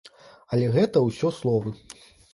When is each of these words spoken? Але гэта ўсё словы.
Але 0.55 0.71
гэта 0.77 1.03
ўсё 1.05 1.33
словы. 1.41 1.77